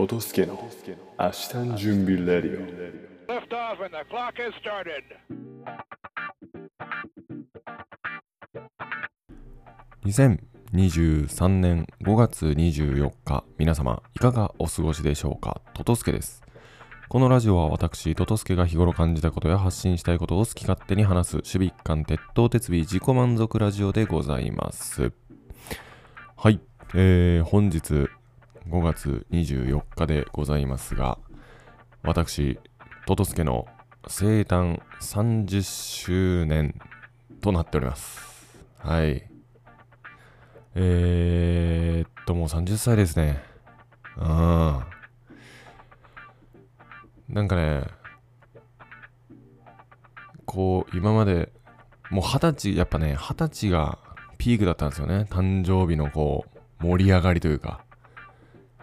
[0.00, 0.58] トトスケの
[1.18, 2.66] 明日の準備レディオ。
[3.30, 5.04] Lift off and the clock has started.
[10.06, 15.60] 2023年5月24日皆様いかがお過ごしでしょうか？
[15.74, 16.42] トトスケです。
[17.10, 25.12] このラジオは私トトスケが日頃感じたことや発信したいことを好き勝手に話す守備一貫鉄頭鉄尾自己満足ラジオでございます。
[26.38, 26.58] はい、
[26.94, 28.08] えー、本日
[28.70, 31.18] 5月24日でございますが
[32.02, 32.58] 私
[33.06, 33.66] トトスケの
[34.06, 36.74] 生誕30周年
[37.40, 39.30] となっておりますはい
[40.74, 43.42] えー、っと、もう30歳ですね。
[44.16, 44.24] うん。
[47.28, 47.84] なんかね、
[50.44, 51.52] こう、今まで、
[52.10, 53.98] もう二十歳、やっぱね、二十歳が
[54.38, 55.26] ピークだったんですよね。
[55.28, 56.44] 誕生日のこ
[56.80, 57.84] う、盛り上がりというか。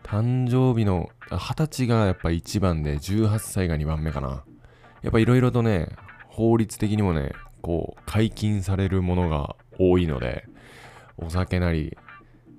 [0.08, 4.45] 誕生日の、二十歳がやっぱ一番で、18歳が2番目かな。
[5.02, 5.89] やっぱいろいろとね、
[6.30, 10.45] 法律的にもね、こう、解禁されるものが多いので、
[11.17, 11.97] お酒なり、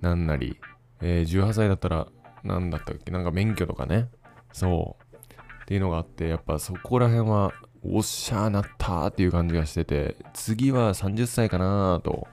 [0.02, 0.60] なんなり、
[1.00, 2.08] えー18歳だったら、
[2.44, 4.10] なんだったっけ、なんか免許とかね、
[4.52, 5.16] そう、
[5.62, 12.28] っていうのがあって、やっぱそこら辺は、おっしゃーなったーっていう感じがしてて、次は30歳かなーと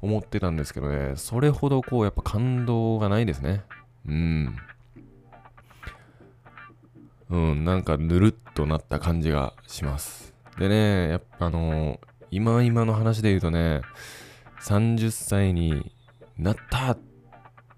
[0.00, 3.64] 思ってたんですけどね、それほどこう、やっぱ感動がないですね。
[4.06, 4.56] うん。
[7.28, 10.32] うん、なんかぬるっとなった感じがします。
[10.58, 11.98] でね、やっぱあのー
[12.30, 13.82] 今今の話で言うとね、
[14.62, 15.92] 30歳に
[16.36, 16.98] なったっ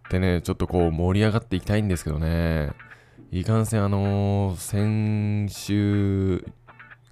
[0.09, 2.73] てね、ちょっとこう盛り上がっていきたいんですけどね、
[3.31, 6.47] いかんせんあのー先週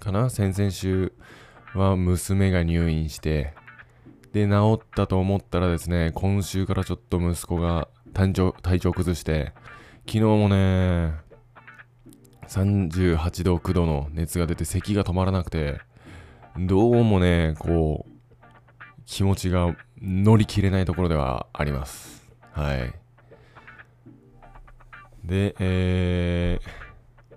[0.00, 0.31] かな？
[0.31, 1.12] 先々週
[1.75, 3.55] は娘が入院して、
[4.37, 9.55] で、治ったと思ったらですね、今週からちょっと息子が体調体調崩して、
[10.00, 11.15] 昨日もね、
[12.47, 15.81] 38度9度の熱が出て咳が止まらなくて、
[16.59, 18.12] どうもね、こう、
[19.06, 22.28] 気持ちが乗り切れないところではあります。
[22.53, 22.93] はい。
[25.25, 27.37] で、えー、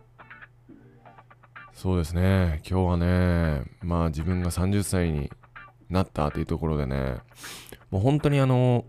[1.71, 5.31] そうですね、今日はね、まあ自分が30歳に
[5.89, 7.17] なったっていうところでね、
[7.91, 8.85] もう本当にあの、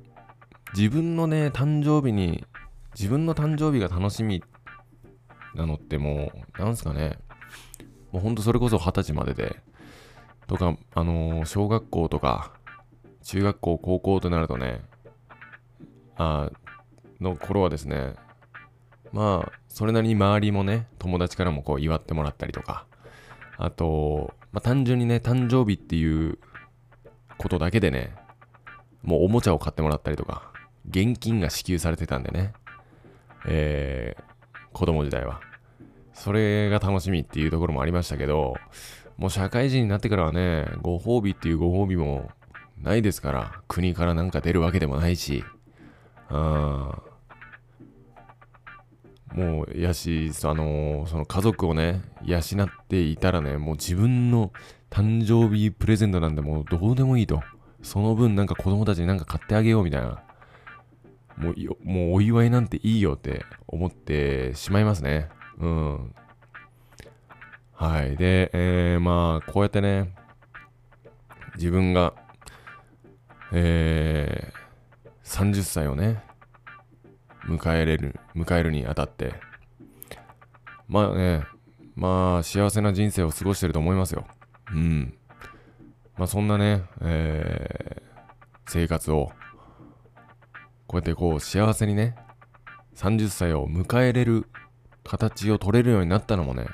[0.74, 2.44] 自分のね、誕生日に、
[2.94, 4.42] 自分の誕生日が楽しみ
[5.54, 7.18] なのってもう、なんすかね、
[8.12, 9.56] もうほんとそれこそ二十歳までで、
[10.46, 12.52] とか、あのー小学校とか、
[13.22, 14.82] 中学校、高校となるとね、
[16.16, 16.50] あ
[17.20, 18.14] の頃はですね、
[19.12, 22.86] まあ、それなりに周りもね、友達からもこう祝ってもらったりとか、
[23.58, 26.38] あと、まあ単純にね、誕生日っていう
[27.40, 28.14] ことだけでね、
[29.02, 30.52] もうおもちゃを買ってもらったりとか、
[30.86, 32.52] 現金が支給されてたんでね、
[33.46, 34.22] えー、
[34.74, 35.40] 子供時代は。
[36.12, 38.56] それが楽しみっていうところもありましたけど、
[39.16, 42.30] もう社会人になってからはね、ご褒美っていうご褒美も
[42.76, 45.42] ないですから、国からなんか出るわけでもないし、
[46.28, 46.38] うん、
[49.32, 52.42] もう、やし、あのーその家族をね、養っ
[52.86, 54.52] ていたらね、もう自分の
[54.90, 57.42] 誕生日プレゼントなんてもうどうでもいいと。
[57.82, 60.22] その分なんか子供たちになんか買ってあげようみたいな。
[61.36, 65.30] もうよ、もうお祝いなんていいよって思ってしまいますね。
[65.58, 66.14] うん。
[67.72, 68.16] はい。
[68.16, 70.12] で、えー、まあ、こうやってね、
[71.56, 72.12] 自分が、
[73.52, 76.22] えー、30歳をね、
[77.46, 79.34] 迎えれる、迎えるにあたって、
[80.88, 81.44] まあね、
[81.94, 84.26] まあ、幸せな人生を過ごしてると思いますよ。
[84.72, 85.14] うん。
[86.16, 88.02] まあ、そんなね、えー、
[88.66, 89.30] 生活を、
[90.86, 92.14] こうやってこう、幸せにね、
[92.96, 94.48] 30歳を迎えれる
[95.04, 96.66] 形を取れるようになったのもね、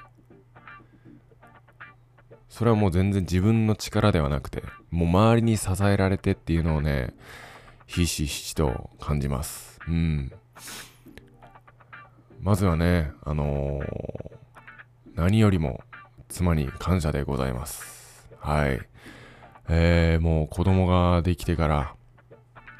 [2.49, 7.15] それはもう全然自分の力ではなくて、もう周りに支えられてっていうのをね、
[7.87, 9.79] ひしひしと感じます。
[9.87, 10.32] うん。
[12.41, 14.37] まずはね、あのー
[15.17, 15.81] 何よりも
[16.29, 17.95] 妻に感謝でございます。
[18.46, 18.81] はい。
[19.69, 21.96] えー、もう子供ができてから、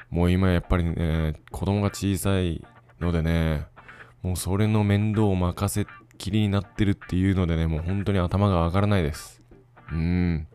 [0.09, 2.65] もう今やっぱりね、子供が小さい
[3.01, 3.65] のでね、
[4.21, 5.85] もうそれの面倒を任せっ
[6.17, 9.41] きりになってるっていうのでね、もう本当に頭が上がらないです。
[9.91, 10.47] うん。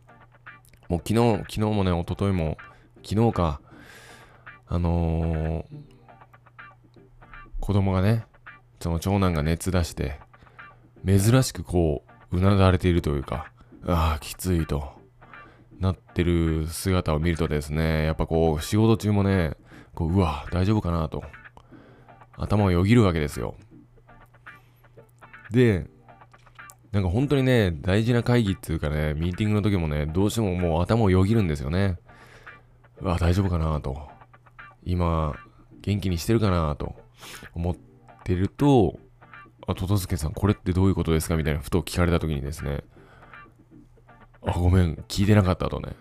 [0.89, 2.57] もう昨日、昨日もね、一昨日も、
[3.05, 3.61] 昨日か、
[4.67, 5.93] あのー
[7.61, 8.25] 子供がね、
[8.81, 10.19] その長男が熱出して、
[11.07, 13.53] 珍しくこう、うなだれているというか、
[13.87, 15.02] ああ、きついと、
[15.83, 19.57] なってる姿を見るとですね、やっぱこう、仕事中もね、
[19.95, 21.25] こう、うわ、大丈夫かなと、
[22.39, 23.57] 頭をよぎるわけですよ。
[25.51, 25.89] で、
[26.93, 31.99] なんか本当にね、大事な会議っていうかね、ミーティングの時もね、どうしてももう頭をよぎるんですよね。
[33.01, 34.09] うわ、大丈夫かなと。
[34.85, 35.35] 今、
[35.81, 36.95] 元気にしてるかなと
[37.55, 37.77] 思っ
[38.23, 39.01] てると、
[39.67, 42.85] あ、ととすけさん、これってどういうことですかみたいな、ふと聞かれた時にですね、
[44.47, 45.95] あ、ごめん、聞いてなかったとね。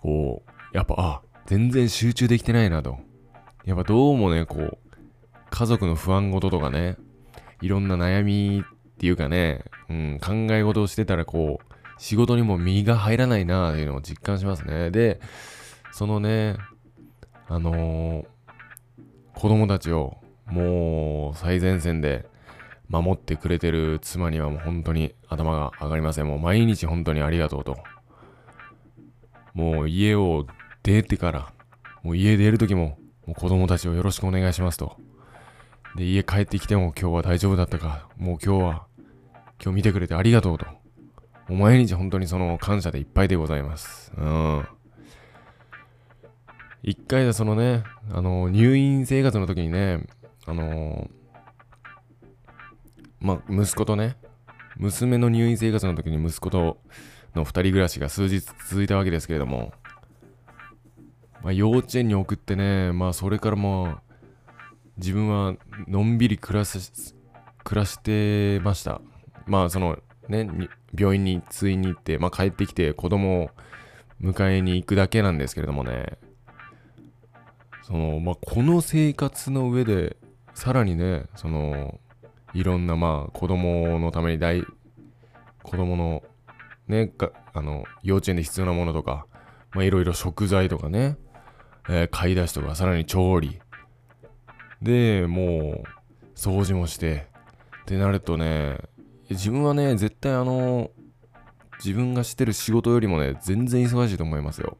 [0.00, 2.98] こう、やっぱ、あ、全然集中できてないなと。
[3.64, 4.78] やっぱどうもね、こう、
[5.50, 6.96] 家族の不安事とかね、
[7.60, 14.90] いろんな悩みっていうかね、うん、考え事をしてたらこう、仕事にも身が入らないなっていうのを実感しますね。
[14.90, 15.20] で、
[15.92, 16.56] そのね、
[17.48, 18.26] あのー、
[19.34, 22.26] 子供たちをもう最前線で
[22.88, 26.26] 守ってくれてる妻にはもう本当に頭が上がりません。
[26.26, 27.76] もう毎日本当にありがとうと。
[29.52, 30.46] もう家を
[30.82, 31.52] 出てから、
[32.02, 34.96] もう家出る時も、もう子供たちをよろしくお願いしますと。
[35.96, 38.86] で、家帰ってきても今日は大丈夫だったか、もう今日は、
[39.62, 40.66] 今日見てくれてありがとうと。
[41.48, 44.12] もう毎日本当にその感謝でいっぱいでございます。
[44.16, 44.68] うん。
[46.82, 47.82] 一回でそのね、
[48.12, 50.06] あの、入院生活の時にね、
[50.46, 51.08] あの
[53.20, 54.16] まあ、息子とね、
[54.76, 56.78] 娘の入院生活の時に息子と
[57.34, 59.72] の二人暮らしが数日続いたわけですけれども、
[61.42, 64.14] まあ、幼稚園に送ってね、まあ、それからまあ、
[64.96, 65.54] 自分は
[65.86, 67.14] のんびり暮らす、
[67.64, 69.00] 暮らしてました。
[69.46, 69.98] まあ、その
[70.28, 70.48] ね、
[70.96, 73.50] 病院に通院に行って、まあ、帰ってきて子供を
[74.20, 76.18] 迎えに行くだけなんですけれどもね、
[77.82, 80.16] その、まあ、この生活の上で、
[80.54, 82.00] さらにね、その、
[82.58, 84.64] いろんなまあ子供のために大
[85.62, 86.24] 子供の
[86.88, 87.12] ね
[87.54, 89.26] あの幼稚園で必要なものとか、
[89.70, 91.18] まあ、いろいろ食材とかね、
[91.88, 93.60] えー買い出しとかさらに調理。
[94.82, 95.84] でもう
[96.34, 97.28] 掃除もして
[97.82, 98.78] ってなるとね
[99.30, 100.90] 自分はね絶対あの
[101.84, 104.76] 自分がしてる仕事よりもね全然忙しいと思いますよ。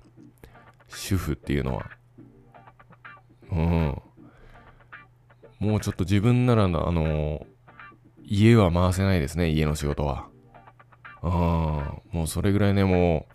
[0.89, 1.91] 主婦っていうのは。
[3.53, 4.03] うん。
[5.61, 7.47] もうちょっと自分ならなあの
[8.31, 10.29] 家は回せないですね、家の仕事は。
[11.23, 13.35] ああ、もうそれぐらいね、もう、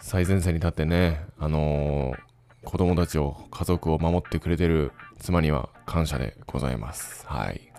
[0.00, 2.28] 最前線に立ってね、あのー
[2.64, 7.24] 子供たちを、家族を守ってくれてる妻には感謝でございます。
[7.26, 7.72] はい。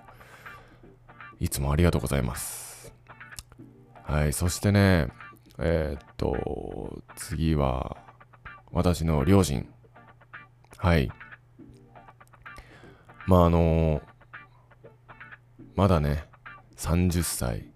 [1.40, 2.92] いつもありがとうございます。
[4.02, 5.10] はい、そしてね、
[5.60, 7.98] えーっと、次は、
[8.72, 9.70] 私の両親。
[10.78, 11.12] はい。
[13.28, 14.09] まあ、あのー
[15.80, 16.26] まだね、
[16.76, 17.72] 30歳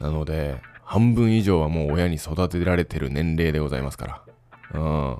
[0.00, 4.24] なので、半分以上はもう親に育てられてる年齢でございますか
[4.72, 4.74] ら。
[4.74, 5.18] うん。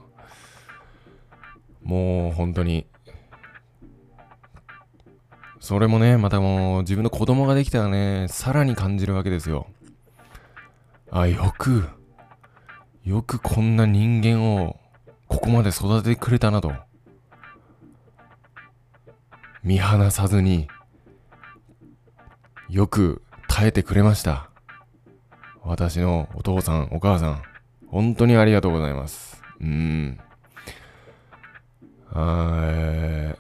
[1.85, 2.89] もう本当に、
[5.61, 9.69] それもね、またもう自分の子供ができたらね、さらに感じるわけですよ。
[11.13, 11.89] あ、よく、
[13.05, 14.77] よくこんな人間を
[15.29, 16.73] ここまで育ててくれたなと。
[19.63, 20.67] 見放さずに、
[22.73, 24.49] よく耐えてくれました。
[25.63, 27.43] 私のお父さん、お母さん、
[27.87, 29.43] 本当にありがとうございます。
[29.61, 30.19] うん。
[32.15, 33.37] あーえ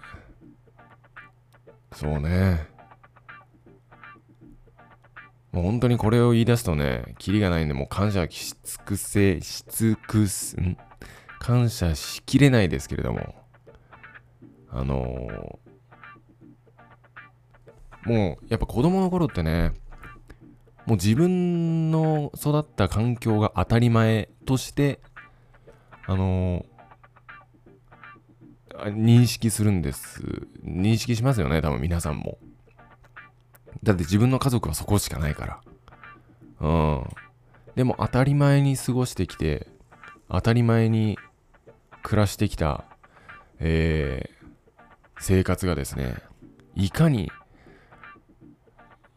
[1.91, 2.67] ーそうね。
[5.51, 10.77] もう本当にこれを言い出すとね、キリがないんで、もう感謝し尽くせ、し尽くす、ん？
[11.39, 13.35] 感謝しきれないですけれども、
[14.69, 15.59] あの
[18.05, 19.73] もうやっぱ子供の頃ってね、
[20.87, 25.01] もう自分の育った環境が当たり前として、
[26.07, 26.67] あの
[28.75, 30.23] あ認識するんです。
[30.65, 32.39] 認識しますよね、多分皆さんも。
[33.83, 35.61] だって自分の家族はそこしかないから。
[36.61, 37.05] うん。
[37.75, 39.67] でも当たり前に過ごしてきて、
[40.29, 41.19] 当たり前に
[42.03, 42.85] 暮らしてきた、
[43.59, 44.43] えー
[45.23, 46.17] 生活がですね、
[46.75, 47.31] いかに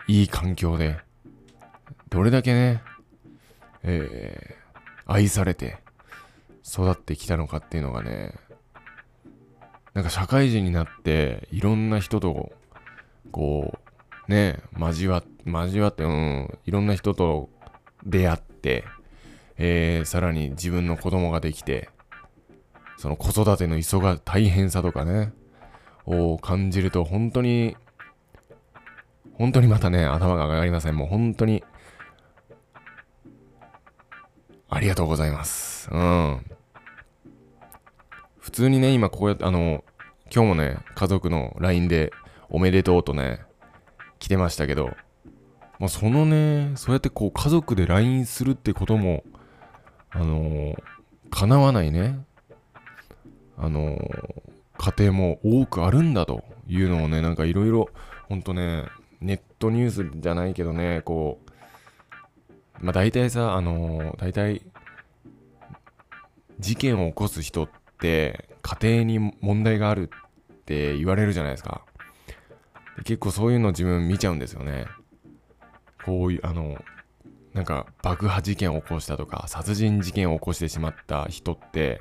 [0.07, 0.97] いい環境で、
[2.09, 2.81] どれだけね、
[3.83, 4.65] えー
[5.07, 5.77] 愛されて
[6.67, 8.33] 育ってきたのかっていうのがね、
[9.93, 12.51] なんか社会人になって、いろんな人と、
[13.31, 13.77] こ
[14.27, 17.49] う、ね、交わ、交わって、うん、いろんな人と
[18.03, 18.83] 出会って、
[19.57, 21.89] えーさらに自分の子供ができて、
[22.97, 25.33] その子育ての急が大変さとかね、
[26.05, 27.77] を感じると、本当に
[29.37, 30.95] 本当にまたね、頭が上がりません。
[30.95, 31.63] もう本当に、
[34.69, 35.89] ありがとうございます。
[35.91, 36.45] うん。
[38.39, 39.83] 普通にね、今こうやって、あの、
[40.33, 42.11] 今日もね、家族の LINE で
[42.49, 43.41] おめでとうとね、
[44.19, 44.91] 来てましたけど、
[45.79, 49.23] まあ、そのね、そうやってこう家族で LINE するってことも、
[50.09, 50.75] あのー、
[51.29, 52.25] 叶わないね、
[53.57, 54.43] あのー、
[54.77, 57.89] 家庭も多くあるんだというのをね、なんかいろいろ、
[58.29, 58.85] ほんとね、
[59.25, 61.39] ネットニュースじゃないけどね、こ
[62.81, 64.61] う、まあ大体さ、あのー、大体、
[66.59, 70.11] 事件を起こす人って家庭に問題がある
[70.53, 71.81] って言われるじゃないですか。
[73.03, 74.85] 結構そういうの自分見ちゃうんですよね。
[76.05, 76.77] こういう、あの、
[77.53, 81.99] なんか爆破事件を起こしたとか、殺人事件を起こしてしまった人って、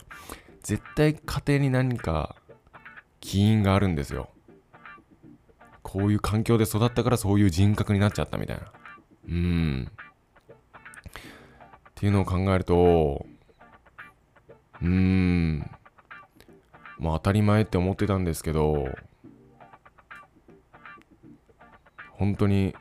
[0.62, 2.37] 絶対家庭に何か
[3.21, 4.28] 起因があるんですよ。
[5.85, 8.73] こういう環境で育ったからそういう人格になっちゃったみたいな。
[9.29, 9.91] うん。
[11.91, 13.25] っていうのを考えると、
[14.83, 15.71] うーん。
[16.99, 18.88] まあ当たり前って思ってたんですけど、
[22.12, 22.75] 本当に、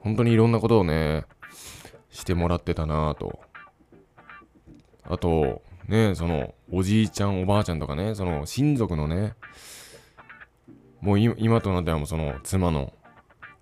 [0.00, 1.26] 本当にいろんなことをね、
[2.10, 3.38] してもらってたなぁと。
[5.04, 9.34] あと、ね、その、おじいちゃん、おばあちゃんとかね、その、親族のね、
[11.00, 12.92] もう今となってはもうその、妻の、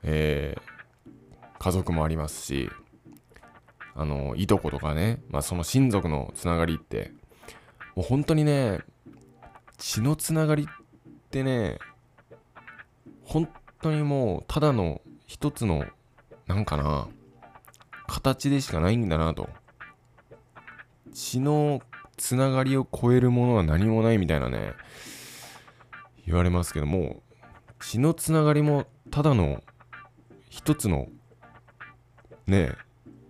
[0.03, 1.11] えー、
[1.59, 2.71] 家族もありますし、
[3.95, 7.13] あの、いとことかね、まあその親族のつながりって、
[7.95, 8.81] もう本当にね、
[9.79, 10.67] 血のつながりっ
[11.31, 11.79] てね、
[13.25, 13.49] 本
[13.83, 15.85] 当にもうただの一つの
[16.47, 17.09] なんかな
[18.07, 19.49] 形でしかないんだなと。
[21.13, 21.81] 血の
[22.17, 24.75] つながりを超えるものは何もないみたいなね
[26.27, 27.23] 言われますけども
[27.89, 29.63] 血のつながりもただの
[30.51, 31.07] 一つの
[32.49, 32.73] ね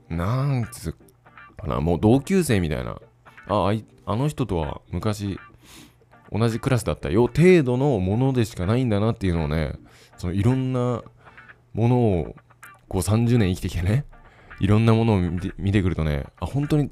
[0.08, 0.96] えなんつう
[1.58, 2.98] かなもう同級生みたいな。
[3.48, 5.38] あああの人とは昔
[6.32, 9.75] 同じクラスだったよ程度のものでしかないんだなっていうのをね
[10.16, 11.02] そのいろんな
[11.75, 12.36] ものを
[12.88, 14.06] こう30年生きてきてね
[14.58, 16.90] いろんなものを見て見てくるとねあ本当に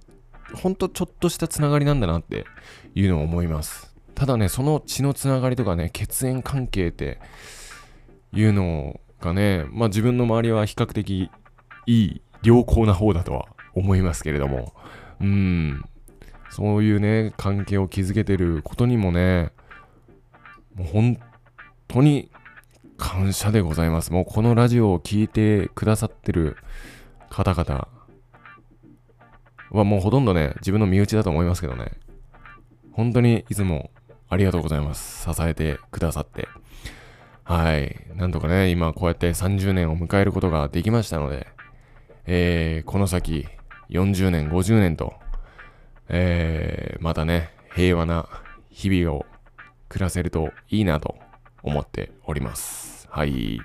[0.55, 2.45] 本当ちょっとしたつながりなんだなって
[2.95, 3.94] いうのを思います。
[4.15, 7.19] ただねその血のつながりとかね血縁関係って
[8.33, 11.31] いうのがねまあ自分の周りは比較的
[11.87, 14.73] いい良好な方だとは思いますけれども
[15.21, 15.85] うん
[16.51, 19.51] そういうね関係を築けてることにもね
[20.75, 21.19] もう本
[21.89, 22.31] 当に
[22.97, 24.13] 感謝でございます。
[24.13, 26.57] もうこのラジオを聴いてくださってる
[27.29, 27.89] 方々
[29.71, 31.93] はもうほとんどね、自分の身内だと思いますけどね。
[32.93, 33.91] 本当にいつも
[34.35, 35.33] ありがとうございます。
[35.33, 36.49] 支えてくださって。
[37.45, 38.05] はい。
[38.17, 41.47] なんとかね、今こうやって30年を迎えることができましたので、
[42.27, 43.47] えー、この先
[43.91, 45.15] 40年、50年と、
[46.09, 48.29] えー、またね、平和な
[48.71, 49.25] 日々を
[49.89, 51.15] 暮らせるといいなと
[51.63, 53.07] 思っております。
[53.13, 53.61] はい。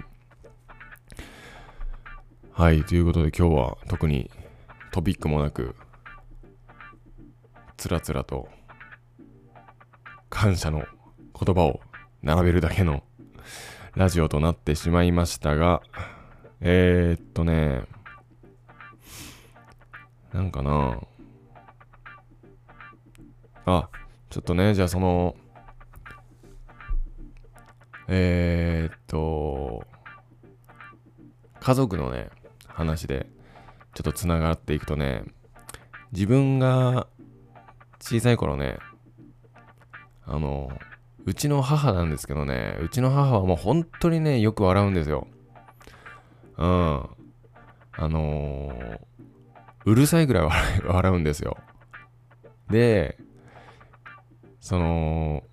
[2.51, 4.29] はい、ということで今日は特に
[4.91, 5.75] トピックもなく、
[7.75, 8.49] つらつらと
[10.29, 10.85] 感謝の
[11.33, 11.79] 言葉を
[12.21, 13.03] 並べるだけの
[13.95, 15.81] ラジオとなってしまいましたが、
[16.61, 17.83] えー、っとね、
[20.33, 20.99] なんかな。
[23.65, 23.89] あ、
[24.29, 25.35] ちょっとね、じゃあその、
[28.07, 29.85] えー、っと、
[31.59, 32.29] 家族のね、
[32.67, 33.27] 話で、
[33.93, 35.23] ちょっとつながっていくとね、
[36.11, 37.07] 自分が
[37.99, 38.77] 小さい頃ね、
[40.31, 40.69] あの、
[41.25, 45.27] うちの母なんですけどね、うちの母はもう本当にね、よく笑うんですよ。
[46.57, 46.67] うん。
[46.67, 47.09] あ
[47.97, 48.99] のー、
[49.85, 50.49] うるさいぐらい
[50.85, 51.57] 笑うんですよ。
[52.69, 53.17] で、
[54.59, 55.43] その、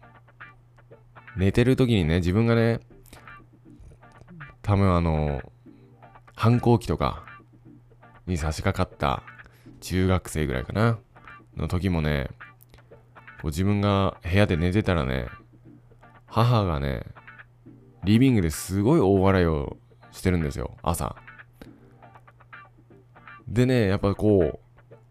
[1.39, 2.81] 寝てる時にね、自分がね、
[4.61, 5.41] 多分あの、
[6.35, 7.25] 反抗期とか
[8.27, 9.23] に差し掛かった
[9.81, 10.99] 中学生ぐらいかな、
[11.57, 12.29] の時もね、
[13.45, 15.27] 自分が部屋で寝てたらね、
[16.27, 17.05] 母がね、
[18.05, 19.77] リビングですごい大笑いを
[20.13, 21.17] してるんですよ、朝。
[23.49, 25.07] でね、やっぱこう、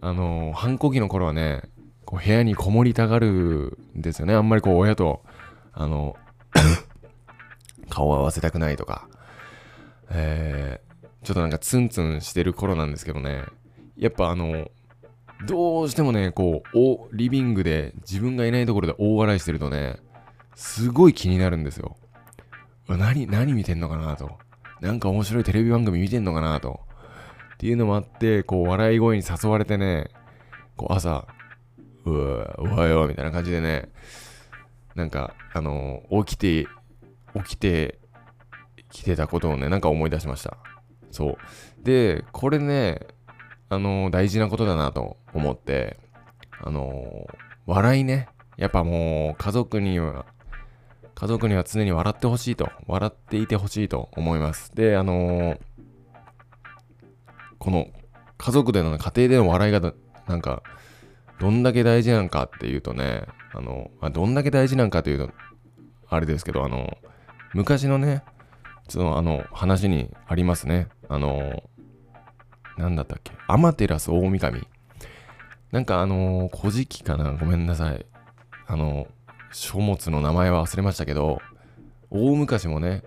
[0.00, 1.62] あのー、反抗期の頃はね、
[2.04, 4.34] こう部屋にこもりたがるんですよね。
[4.34, 5.24] あんまりこう親と
[5.72, 6.16] あの
[7.88, 9.08] 顔を合わせたくないとか、
[10.10, 13.42] えー、ちょっとなんかツンツンしてる頃なんですけどね、
[13.96, 14.70] やっぱあの、
[15.46, 20.00] どうしてもね、こう、おリビングで自分がいないところで大笑いしてるとね、
[20.54, 21.96] すごい気になるんですよ。
[22.88, 24.38] 何、何見てんのかなと。
[24.80, 26.80] なんか面白いテレビ番組見てんのかなと。
[27.54, 30.10] っていうのもあって、こう、笑い声に誘われてね、
[30.76, 31.26] こう、朝、
[32.04, 33.90] うわ、おはよう、みたいな感じでね、
[34.94, 36.68] なんか、あのー、起きて、
[37.34, 37.98] 起きて
[38.90, 40.58] 来てたことをね、なんか思い出しました。
[41.10, 41.36] そう。
[41.84, 43.06] で、これね、
[43.70, 45.98] あの大事なことだなと思って、
[46.60, 47.26] あの
[47.66, 48.28] 笑いね。
[48.58, 50.26] やっぱもう、家族には、
[51.14, 54.74] 家族には常に笑ってほしいと、笑っていてほしいと思います。
[54.74, 55.56] で、あの
[57.58, 57.86] この、
[58.36, 59.92] 家族での、家庭での笑いが、
[60.26, 60.62] なんか、
[61.38, 65.30] どんだけ大事なんかっていうとね、あの、あどんだけ大事なんかというと、
[66.08, 66.98] あれですけど、あの、
[67.54, 68.24] 昔のね、
[68.88, 70.88] その、あの、話にありますね。
[71.08, 71.62] あの、
[72.78, 74.66] なんだったっけ、アマテラス大神。
[75.72, 77.32] なんかあの、古事記かな？
[77.32, 78.06] ごめんなさい。
[78.66, 79.08] あの、
[79.52, 81.42] 書物の名前は忘れましたけど、
[82.10, 83.02] 大昔もね、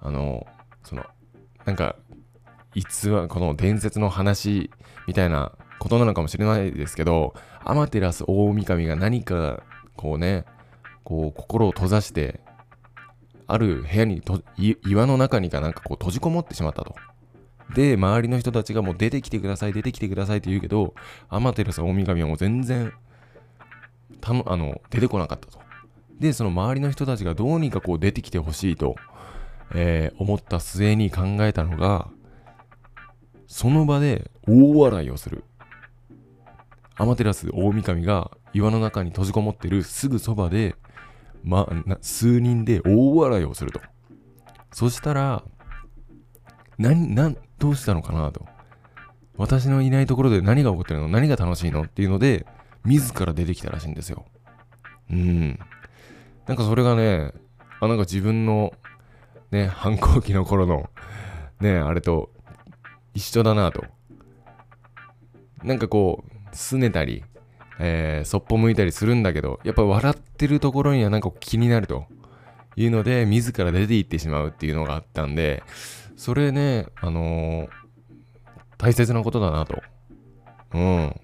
[0.00, 0.46] あの、
[0.84, 1.04] その、
[1.64, 1.96] なんか、
[2.74, 4.70] 逸話、この伝説の話
[5.06, 9.62] みたいなことなのかもしれないですけど、アマテラス大神が何か、
[9.96, 10.44] こうね、
[11.02, 12.40] こう、心を閉ざして、
[13.46, 16.94] ある部屋にと、岩の中にかなんかこう閉じこもってしまったと。
[17.74, 20.94] で、周りの人たちがもう出てきてください、出てきてくださいって言うけど、
[21.28, 22.92] アマテラス大神はもう全然、
[24.20, 25.58] たの、あの、出てこなかったと。
[26.18, 28.96] で、その周りの人たちがどうにかこう出てきてほしいと、
[29.74, 32.08] えー思った末に考えたのが、
[33.46, 35.44] その場で大笑いをする。
[36.96, 40.76] アマテラス大神が岩の中に閉じこもってるすぐそばで、
[41.42, 41.66] ま、
[42.02, 43.80] 数人で大笑いをすると。
[44.72, 45.42] そしたら、
[46.78, 48.44] 何、なん、どうしたのかなと。
[49.36, 51.08] 私のいないところで何が起こってるの？
[51.08, 51.82] 何が楽しいの？
[51.82, 52.46] っていうので、
[52.84, 54.24] 自ら出てきたらしいんですよ。
[55.10, 55.58] うん。
[56.46, 57.32] なんかそれがね、
[57.80, 58.72] あ、なんか自分の、
[59.50, 60.90] ね、反抗期の頃の、
[61.60, 62.30] ね、あれと
[63.14, 63.84] 一緒だなと。
[65.62, 67.22] なんかこう、拗ねたり、
[67.78, 72.06] えー、そっぽ向いたりするんだけど、やっぱ笑ってるところにはなんか気になると
[72.76, 75.62] いうので、自ら出て行ってしまうっていうのがあったんで、
[76.20, 77.68] それね、あのー
[78.76, 79.82] 大切なことだなと。
[80.74, 81.20] うん。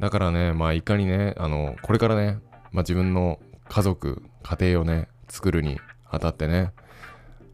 [0.00, 2.40] だからね、まあいかにね、あの、これからね、
[2.72, 5.78] まあ自分の家族、家庭をね、作るに
[6.10, 6.72] あたってね、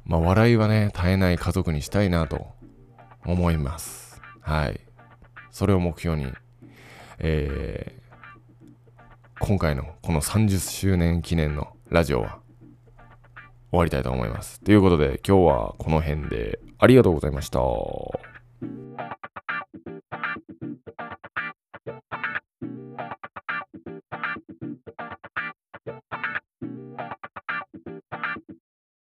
[0.07, 2.47] まあ笑いはね、絶えない家族にしたいなと
[3.27, 4.23] 思います。
[4.41, 4.81] はい。
[5.51, 6.33] それを目標に、
[7.19, 8.03] えー
[9.45, 12.39] 今回のこの30周年記念のラジオは
[13.73, 14.61] 終わりたいと思います。
[14.61, 17.61] ということで今日はこの辺でありがとうございました。